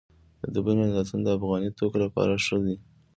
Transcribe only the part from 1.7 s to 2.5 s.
توکو لپاره